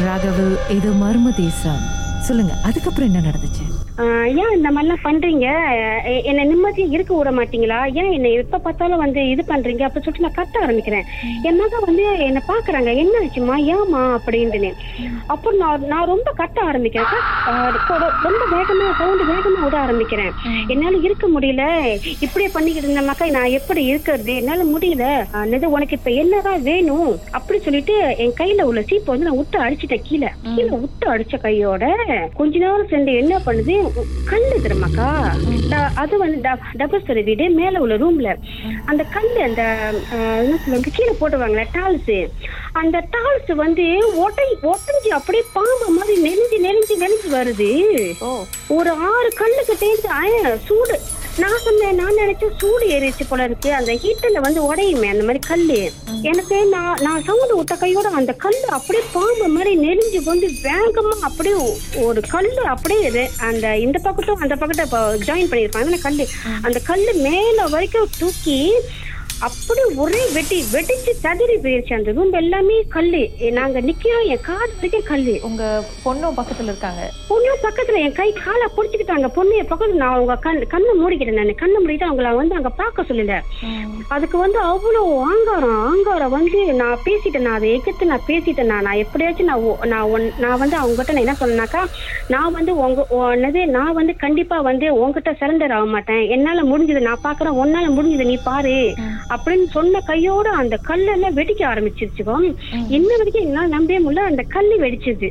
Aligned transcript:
ராகவ் 0.00 0.70
இது 0.70 0.92
மர்ம 0.92 1.30
தேசம். 1.36 2.01
சொல்லுங்க 2.28 2.52
அதுக்கப்புறம் 2.68 3.08
என்ன 3.10 3.22
நடந்துச்சு? 3.28 3.64
ஏன் 4.42 4.54
இந்த 4.56 4.68
மாதிரிலாம் 4.74 5.04
பண்றீங்க? 5.06 5.46
என்னை 6.28 6.42
நிம்மதியா 6.50 6.86
இருக்க 6.94 7.12
விட 7.16 7.30
மாட்டீங்களா? 7.38 7.78
ஏன் 8.00 8.10
என்னை 8.16 8.30
எப்ப 8.42 8.60
பார்த்தாலும் 8.66 9.02
வந்து 9.02 9.22
இது 9.32 9.42
பண்றீங்க? 9.50 9.82
அப்படி 9.86 10.04
சொல்லிட்டு 10.04 10.26
நான் 10.26 10.38
கத்த 10.38 10.56
ஆரம்பிக்கிறேன். 10.66 11.08
என் 11.48 11.58
மக 11.60 11.80
வந்து 11.86 12.04
என்னை 12.28 12.42
பாக்குறாங்க 12.50 12.90
என்ன 13.02 13.14
ஆச்சுமா 13.22 13.56
ஏமா 13.74 14.02
அப்படின்ட்டு 14.18 14.70
அப்புறம் 15.34 15.58
நான் 15.62 15.84
நான் 15.92 16.10
ரொம்ப 16.12 16.28
கத்த 16.40 16.58
ஆரம்பிக்கிறேன். 16.70 17.12
ரொம்ப 18.26 18.42
வேகமா 18.54 18.86
சவுண்டு 19.00 19.26
வேகமா 19.32 19.60
விட 19.66 19.78
ஆரம்பிக்கிறேன். 19.84 20.32
என்னால 20.74 20.94
இருக்க 21.08 21.28
முடியல. 21.34 21.64
இப்படியே 22.26 22.50
பண்ணிக்கிட்டு 22.56 22.88
இருந்தமாக்கா 22.88 23.28
நான் 23.36 23.56
எப்படி 23.58 23.84
இருக்கிறது? 23.90 24.34
என்னால 24.42 24.66
முடியல. 24.72 25.06
என்னது 25.44 25.72
உனக்கு 25.76 25.98
இப்ப 26.00 26.12
என்னதான் 26.22 26.66
வேணும்? 26.70 27.12
அப்படி 27.40 27.60
சொல்லிட்டு 27.68 27.96
என் 28.24 28.38
கையில 28.40 28.68
உள்ள 28.70 28.82
சீப்பை 28.90 29.12
வந்து 29.14 29.28
நான் 29.30 29.40
விட்டு 29.42 29.64
அடிச்சிட்டேன். 29.66 30.06
கீழே. 30.10 30.32
கீழே 30.54 30.74
விட்டு 30.86 31.06
அடிச்ச 31.14 31.44
கையோட 31.46 31.90
கொஞ்ச 32.38 32.58
நேரம் 32.62 32.90
சேர்ந்து 32.92 33.12
என்ன 33.22 33.34
பண்ணுது? 33.46 33.74
கல்லு 34.30 34.56
தெரியுமாக்கா 34.64 35.08
அது 36.02 36.14
வந்து 36.18 36.38
டபுள் 36.80 37.02
ஸ்டோரி 37.02 37.24
வீடு 37.28 37.46
மேல 37.60 37.80
உள்ள 37.84 37.96
ரூம்ல 38.02 38.30
அந்த 38.90 39.02
கல்லு 39.14 39.40
அந்த 39.48 39.62
என்ன 40.42 40.58
சொல்லுவாங்க 40.62 40.92
கீழே 40.98 41.14
போட்டுவாங்களே 41.20 41.66
டால்ஸ் 41.78 42.14
அந்த 42.80 42.98
டால்ஸ் 43.14 43.52
வந்து 43.64 43.86
ஒட்டை 44.24 44.46
ஒட்டஞ்சு 44.72 45.10
அப்படியே 45.18 45.44
பாம்பு 45.56 45.88
மாதிரி 45.96 46.14
நெளிஞ்சு 46.26 46.58
நெளிஞ்சு 46.66 46.94
நெளிஞ்சு 47.02 47.28
வருது. 47.38 47.70
ஒரு 48.76 48.90
ஆறு 49.10 49.28
கல்லுக்கு 49.40 49.74
தேய்ச்சு 49.82 50.56
சூடு. 50.68 50.96
நான் 51.40 51.62
சொன்னேன் 51.62 51.96
நான் 51.96 52.18
நினைச்சேன் 52.18 52.56
சூடு 52.60 52.86
ஏறிச்சு 52.94 53.24
போல 53.24 53.44
இருக்கு. 53.44 53.68
அந்த 53.72 53.92
ஹீட்டர்ல 54.00 54.40
வந்து 54.40 54.60
உடையுமே 54.66 55.08
அந்த 55.08 55.24
மாதிரி 55.24 55.40
கல் 55.44 55.62
எனக்கு 56.30 56.56
நான் 56.72 56.98
நான் 57.02 57.24
சவுண்டு 57.26 57.54
விட்ட 57.54 57.74
கையோட 57.76 58.08
அந்த 58.18 58.32
கல் 58.36 58.58
அப்படியே 58.70 59.02
பாம்பு 59.14 59.46
மாதிரி 59.48 59.72
நெளிஞ்சு 59.80 60.20
வந்து 60.26 60.48
வேகமா 60.64 61.14
அப்படியே 61.28 61.56
ஒரு 62.04 62.22
கல் 62.28 62.50
அப்படியே 62.72 63.00
இது 63.08 63.22
அந்த 63.48 63.66
இந்த 63.78 63.98
பக்கத்தும் 64.04 64.42
அந்த 64.42 64.56
பக்கத்தை 64.56 64.86
ஜாயின் 65.24 65.50
பண்ணியிருப்பாங்க 65.50 66.00
கல் 66.02 66.20
அந்த 66.62 66.80
கல் 66.86 67.06
மேல 67.22 67.66
வரைக்கும் 67.68 68.12
தூக்கி 68.18 68.58
அப்படி 69.42 69.80
ஒரே 69.96 70.32
வெட்டி 70.32 70.64
வெடிச்சு 70.72 71.10
சதுரி 71.22 71.56
போயிருச்சு 71.62 71.94
அந்த 71.94 72.12
ரூம் 72.12 72.32
எல்லாமே 72.32 72.82
கல்லு. 72.88 73.28
எ- 73.40 73.50
நாங்க 73.50 73.80
நிக்கிறோம் 73.80 74.26
என் 74.26 74.40
காது 74.40 74.72
வரைக்கும் 74.74 75.02
கல்லு. 75.04 75.38
உங்க 75.42 75.84
பொண்ணும் 76.04 76.40
பக்கத்துல 76.40 76.62
இருக்காங்க. 76.62 77.10
பொண்ணு 77.28 77.58
பக்கத்துல 77.62 77.98
என் 77.98 78.12
கை 78.12 78.32
காலை 78.32 78.66
புடிச்சுக்கிட்டாங்க 78.76 79.26
பொண்ணு 79.28 79.56
என் 79.56 79.68
பக்கத்துல 79.68 79.92
நான் 79.92 80.14
அவங்க 80.14 80.36
கண் 80.36 80.66
கண்ணை 80.68 80.90
மூடிக்கிட்டேன் 81.00 81.32
நான். 81.32 81.54
கண்ணை 81.54 81.84
மூடிட்டு 81.84 81.98
அவங்கள 81.98 82.34
வந்து 82.34 82.54
அங்க 82.54 82.68
பார்க்க 82.68 83.02
சொல்லல. 83.02 83.40
அதுக்கு 84.08 84.38
வந்து 84.38 84.58
அவ்வளோ 84.58 85.20
ஆங்காரம். 85.20 85.81
ஆங்காரம் 86.22 86.38
வந்து 86.38 86.74
நான் 86.74 86.98
பேசிட்டேன் 87.04 87.40
நான் 87.40 87.54
அதை 87.54 87.72
எதிர்த்து 87.72 88.06
நான் 88.06 88.26
பேசிட்டேன் 88.26 88.64
நான் 88.64 88.82
நான் 88.82 88.96
எப்படியாச்சும் 88.96 89.46
நான் 89.46 89.62
நான் 89.84 90.10
ஒன்- 90.10 90.38
நான் 90.38 90.58
வந்து 90.58 90.76
அவங்ககிட்ட 90.76 91.12
நான் 91.12 91.24
என்ன 91.24 91.36
சொன்னேனாக்கா 91.40 91.80
நான் 92.28 92.52
வந்து 92.52 92.76
உங்க 92.76 93.06
உ- 93.08 93.30
என்னது 93.32 93.66
நான் 93.68 93.92
வந்து 93.92 94.16
கண்டிப்பா 94.16 94.60
வந்து 94.60 94.94
உங்ககிட்ட 94.94 95.30
சரண்டர் 95.40 95.72
ஆக 95.72 95.84
மாட்டேன். 95.86 96.28
என்னால 96.28 96.62
முடிஞ்சது 96.62 97.00
நான் 97.00 97.24
பாக்குறேன் 97.24 97.58
உன்னால 97.62 97.86
முடிஞ்சது 97.92 98.24
நீ 98.24 98.38
பாரு. 98.44 98.76
அப்படின்னு 99.28 99.66
சொன்ன 99.68 100.00
கையோட 100.00 100.50
அந்த 100.52 100.78
கல்லெல்லாம் 100.88 101.36
வெடிக்க 101.38 101.62
ஆரம்பிச்சிருச்சுக்கோ. 101.64 102.36
இன்ன 102.88 103.16
வரைக்கும் 103.16 103.44
என்னால 103.44 103.66
நம்பவே 103.68 104.00
முடியல 104.00 104.30
அந்த 104.30 104.42
கல்லு 104.48 104.78
வெடிச்சது. 104.78 105.30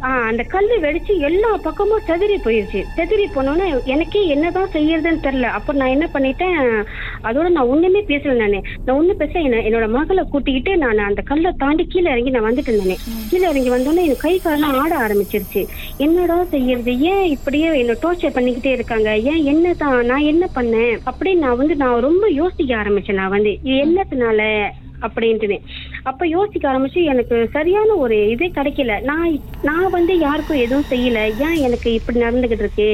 அந்த 0.00 0.42
கல்லு 0.42 0.80
வெடிச்சு 0.80 1.18
எல்லா 1.18 1.56
பக்கமும் 1.56 2.00
செதறி 2.06 2.36
போயிருச்சு. 2.44 2.84
செதறி 2.96 3.26
போனோன்னு 3.34 3.84
எனக்கே 3.84 4.26
என்னதான் 4.26 4.70
செய்யறதுன்னு 4.72 5.24
தெரியல. 5.26 5.42
அப்ப 5.42 5.72
நான் 5.72 5.88
என்ன 5.88 6.08
பண்ணிட்டேன் 6.14 6.84
அதோட 7.24 7.48
நான் 7.48 7.66
ஒண்ணுமே 7.66 8.04
பேசல 8.04 8.32
நானு. 8.32 8.62
நான் 8.84 9.00
ஒண்ணு 9.00 9.12
பேச 9.12 9.40
என்ன 9.40 9.56
என்னோட 9.56 9.88
மகளை 9.88 10.24
கூட்டிக்கிட்டு 10.30 10.76
நான் 10.76 10.98
அந்த 10.98 11.22
கல்லை 11.22 11.52
தாண்டி 11.58 11.84
கீழே 11.84 12.10
இறங்கி 12.10 12.30
நான் 12.30 12.44
வந்துட்டு 12.44 12.72
இருந்தேன் 12.72 12.96
கீழே 13.30 13.48
இறங்கி 13.50 13.70
வந்தோடனே 13.70 14.04
எனக்கு 14.04 14.20
கை 14.20 14.38
காலெல்லாம் 14.38 14.78
ஆட 14.78 14.96
ஆரம்பிச்சிருச்சு. 14.96 15.66
என்னடா 15.96 16.44
செய்யறது? 16.44 16.98
ஏன் 16.98 17.24
இப்படியே 17.24 17.78
என்ன 17.78 17.92
டோர்ச்சர் 17.92 18.36
பண்ணிக்கிட்டே 18.36 18.66
இருக்காங்க? 18.66 19.18
ஏன் 19.18 19.44
என்னதான்? 19.44 20.06
நான் 20.06 20.28
என்ன 20.32 20.48
பண்ணேன்? 20.54 20.98
அப்படின்னு 21.10 21.34
நான் 21.34 21.56
வந்து 21.56 21.76
நான் 21.76 22.00
ரொம்ப 22.00 22.28
யோசிக்க 22.28 22.74
ஆரம்பிச்சேன் 22.74 23.12
நான் 23.12 23.28
வந்து. 23.28 23.58
இது 23.62 23.76
என்னத்தினால? 23.86 24.68
அப்படின்ட்டு 25.02 25.58
அப்ப 26.04 26.26
யோசிக்க 26.26 26.64
ஆரம்பிச்சு 26.72 27.02
எனக்கு 27.12 27.36
சரியான 27.52 27.94
ஒரு 28.04 28.16
இதே 28.34 28.48
கிடைக்கல. 28.58 28.94
நான் 29.10 29.28
நான் 29.68 29.90
வந்து 29.90 30.18
யாருக்கும் 30.18 30.62
எதுவும் 30.64 30.90
செய்யல. 30.92 31.18
ஏன் 31.46 31.58
எனக்கு 31.66 31.88
இப்படி 31.92 32.18
நடந்துகிட்டு 32.20 32.64
இருக்கு? 32.66 32.90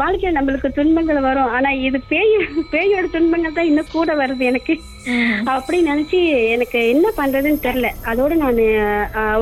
வாழ்க்கையில 0.00 0.36
நம்மளுக்கு 0.38 0.68
துன்பங்கள் 0.78 1.26
வரும். 1.28 1.52
ஆனா 1.56 1.70
இது 1.86 2.00
பேய் 2.12 2.34
பேயோட 2.74 3.06
துன்பங்கள் 3.16 3.56
தான் 3.58 3.70
இன்னும் 3.70 3.94
கூட 3.96 4.12
வருது 4.22 4.44
எனக்கு. 4.50 4.74
அப்படி 5.54 5.78
நினைச்சு 5.88 6.18
எனக்கு 6.54 6.78
என்ன 6.92 7.06
பண்றதுன்னு 7.16 7.64
தெரியல. 7.66 7.88
அதோட 8.10 8.32
நான் 8.42 8.60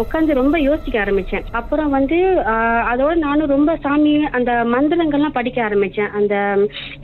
உட்காந்து 0.03 0.39
ரொம்ப 0.41 0.57
யோசிக்க 0.69 1.05
ஆரம்பிச்சேன். 1.05 1.45
அப்புறம் 1.61 1.91
வந்து 1.97 2.19
அதோட 2.93 3.15
நானும் 3.27 3.53
ரொம்ப 3.55 3.77
சாமி 3.85 4.15
அந்த 4.39 4.53
மந்திரங்கள்லாம் 4.75 5.37
படிக்க 5.39 5.61
ஆரம்பிச்சேன். 5.69 6.11
அந்த 6.21 6.35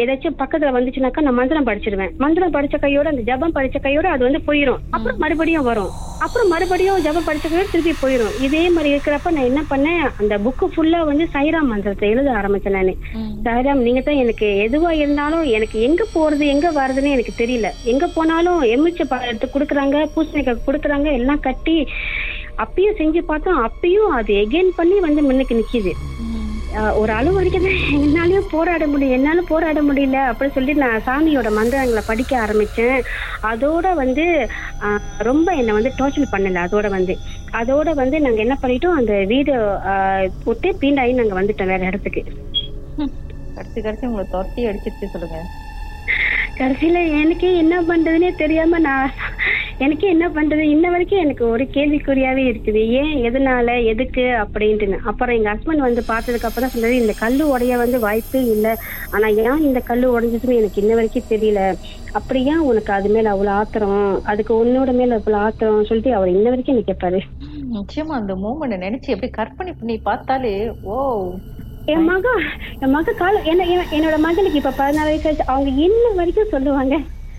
ஏதாச்சும் 0.04 0.40
பக்கத்துல 0.42 0.74
வந்துச்சுனாக்கா 0.78 1.26
நான் 1.26 1.40
மந்திரம் 1.40 1.68
படிச்சிருவேன். 1.70 2.14
மந்திரம் 2.24 2.56
படிச்ச 2.58 2.78
கையோட 2.86 3.08
அந்த 3.14 3.24
ஜபம் 3.30 3.56
படிச்ச 3.58 3.78
கையோட 3.86 4.08
அது 4.16 4.24
வந்து 4.28 4.42
போயிடும் 4.50 4.82
அப்புறம் 4.96 5.22
மறுபடியும் 5.24 5.68
வரும். 5.70 5.92
அப்புறம் 6.24 6.48
மறுபடியும் 6.52 7.02
ஜப 7.04 7.20
படுத்துக்கிட்டு 7.26 7.72
திருப்பி 7.72 7.92
போயிடும் 8.00 8.36
இதே 8.46 8.62
மாதிரி 8.74 8.88
இருக்கிறப்ப 8.92 9.32
நான் 9.34 9.48
என்ன 9.50 9.60
பண்ணேன்? 9.72 10.00
அந்த 10.20 10.34
புக்கு 10.44 10.66
ஃபுல்லா 10.72 11.00
வந்து 11.10 11.24
சைராம் 11.34 11.70
மந்திரத்தை 11.72 12.08
எழுத 12.14 12.30
ஆரம்பிச்சேன் 12.38 12.76
நானு. 12.78 12.92
சைராம் 13.46 13.84
நீங்க 13.86 14.00
தான் 14.08 14.20
எனக்கு 14.22 14.48
எதுவா 14.64 14.90
இருந்தாலும் 15.02 15.44
எனக்கு 15.58 15.78
எங்க 15.88 16.04
போறது 16.14 16.46
எங்க 16.54 16.68
வர்றதுன்னு 16.80 17.14
எனக்கு 17.16 17.34
தெரியல. 17.42 17.70
எங்க 17.92 18.06
போனாலும் 18.16 18.60
எமிச்ச 18.74 19.04
பழம் 19.12 19.30
எடுத்து 19.30 19.48
கொடுக்குறாங்க 19.54 19.98
பூசணிக்காய் 20.16 20.66
கொடுக்குறாங்க 20.68 21.10
எல்லாம் 21.20 21.44
கட்டி 21.48 21.76
அப்பயும் 22.64 22.98
செஞ்சு 23.00 23.20
பார்த்தோம். 23.30 23.60
அப்பயும் 23.68 24.12
அது 24.18 24.32
எகெயின் 24.44 24.72
பண்ணி 24.78 24.96
வந்து 25.06 25.22
முன்னுக்கு 25.28 25.60
நிக்குது. 25.60 25.92
ஒரு 26.94 27.12
அளவு 27.12 27.34
வரைக்கும் 27.34 27.62
தான். 27.62 27.76
என்னாலயும் 27.98 28.48
போராட 28.50 28.86
முடியும் 28.86 29.14
என்னாலும் 29.14 29.44
போராட 29.44 29.82
முடியல. 29.82 30.18
அப்படி 30.26 30.50
சொல்லி 30.50 30.72
நான் 30.72 31.02
சாமியோட 31.06 31.52
மந்திரங்களை 31.52 32.02
படிக்க 32.06 32.38
ஆரம்பிச்சேன். 32.38 33.02
அதோட 33.42 33.94
வந்து 33.94 34.48
ரொம்ப 35.18 35.52
என்னை 35.52 35.72
வந்து 35.72 35.92
டார்ச்சர் 35.98 36.32
பண்ணல. 36.32 36.60
அதோட 36.66 36.88
வந்து. 36.88 37.16
அதோட 37.52 37.94
வந்து 37.94 38.20
நாங்க 38.20 38.40
என்ன 38.40 38.58
பண்ணிட்டோம்? 38.62 38.98
அந்த 39.00 39.24
வீடு 39.24 39.54
ஆஹ் 39.92 40.28
விட்டு 40.44 40.76
பீண்டாயி 40.80 41.14
நாங்க 41.14 41.42
வந்துட்டோம் 41.42 41.66
வேற 41.66 41.86
இடத்துக்கு. 41.86 42.22
கடைசி 43.54 43.80
கடைசி 43.80 44.06
உங்களை 44.06 44.28
தொட்டி 44.30 44.66
அடிச்சிருச்சு 44.66 45.06
சொல்லுங்க. 45.12 45.38
கடைசியில 46.58 47.20
எனக்கே 47.20 47.56
என்ன 47.56 47.82
பண்றதுன்னே 47.82 48.34
தெரியாம 48.36 48.78
நான் 48.78 49.10
எனக்கே 49.78 50.08
என்ன 50.08 50.28
பண்றது? 50.28 50.58
இன்ன 50.66 50.90
வரைக்கும் 50.90 51.18
எனக்கு 51.18 51.48
ஒரு 51.48 51.64
கேள்விக்குறியாவே 51.64 52.44
இருக்குது. 52.44 52.80
ஏன் 52.92 53.14
எதனால 53.18 53.84
எதுக்கு 53.84 54.20
அப்படின்ட்டுன்னு. 54.20 54.96
அப்புறம் 55.04 55.36
எங்க 55.36 55.54
ஹஸ்பண்ட் 55.54 55.76
வந்து 55.78 56.02
பார்த்ததுக்கு 56.08 56.44
அப்புறம் 56.44 56.68
சொன்னது 56.68 56.96
இந்த 56.96 57.14
கல்லு 57.18 57.48
உடைய 57.48 57.76
வந்து 57.76 58.00
வாய்ப்பே 58.00 58.44
இல்லை. 58.46 58.72
ஆனா 59.10 59.26
ஏன் 59.26 59.62
இந்த 59.62 59.80
கல்லு 59.80 60.06
உடைஞ்சதுன்னு 60.10 60.54
எனக்கு 60.54 60.80
இன்ன 60.80 60.94
வரைக்கும் 60.94 61.30
தெரியல. 61.30 61.60
அப்படி 62.12 62.44
ஏன் 62.44 62.58
உனக்கு 62.58 62.92
அது 62.92 63.08
மேல 63.08 63.30
அவ்வளவு 63.30 63.56
ஆத்திரம்? 63.56 64.24
அதுக்கு 64.24 64.64
உன்னோட 64.64 64.92
மேல 64.92 65.14
அவ்வளவு 65.14 65.42
ஆத்திரம் 65.42 65.84
சொல்லிட்டு 65.84 66.14
அவர் 66.14 66.28
இன்ன 66.28 66.48
வரைக்கும் 66.48 66.74
எனக்கு 66.74 66.92
கேட்பாரு 66.92 67.20
நிச்சயமா 67.72 68.14
அந்த 68.14 68.34
மூமெண்ட் 68.34 68.84
நினைச்சு 68.84 69.06
எப்படி 69.06 69.30
கற்பனை 69.30 69.72
பண்ணி 69.72 69.98
பார்த்தாலே 69.98 70.54
ஓ. 70.82 70.96
என் 71.86 72.04
மக 72.04 72.28
என் 72.80 72.90
மக 72.90 73.12
கால 73.12 73.40
என்ன 73.42 73.66
என்ன- 73.66 73.86
என்னோட 73.90 74.18
மகனுக்கு 74.18 74.58
இப்ப 74.58 74.72
பதினாறு 74.76 75.08
வயசு 75.08 75.44
அவங்க 75.46 75.70
இன்ன 75.82 76.08
வரைக்கும் 76.14 76.48
சொல்லுவாங்க 76.50 76.96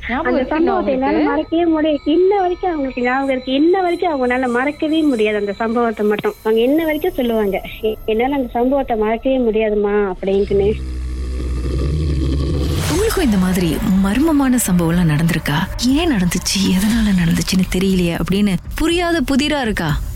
அந்த 0.07 0.43
சம்பவத்தை 0.43 0.93
என்னால? 0.93 1.17
மறக்கவே 1.17 1.65
முடியாது 1.65 1.99
இன்ன 2.05 2.39
வரைக்கும் 2.39 2.69
அவங்களுக்கு 2.69 3.01
ஞாபகம் 3.01 3.29
இருக்கு. 3.29 3.53
இன்ன 3.53 3.81
வரைக்கும் 3.81 4.11
அவங்களால 4.13 4.49
மறக்கவே 4.49 5.01
முடியாது 5.01 5.37
அந்த 5.37 5.53
சம்பவத்தை 5.53 6.05
மட்டும். 6.05 6.33
அவங்க 6.43 6.61
இன்ன 6.61 6.83
வரைக்கும் 6.83 7.13
சொல்லுவாங்க 7.13 7.61
"எ- 7.83 7.97
என்னால 8.05 8.35
அந்த 8.35 8.47
சம்பவத்தை 8.47 8.97
மறக்கவே 8.97 9.39
முடியாதுமா 9.39 10.13
அப்படின்ட்டுன்னு. 10.13 10.73
உங்களுக்கும் 12.91 13.23
இந்த 13.23 13.37
மாதிரி 13.37 13.77
மர்மமான 14.03 14.57
சம்பவம்லாம் 14.67 15.15
நடந்திருக்கா? 15.15 15.87
ஏன் 15.87 16.11
நடந்துச்சு? 16.11 16.69
எதனால 16.69 17.09
நடந்துச்சுன்னு 17.25 17.77
தெரியலையே 17.77 18.19
அப்படின்னு 18.23 18.55
புரியாத 18.75 19.21
புதிரா 19.31 19.61
இருக்கா? 19.61 19.97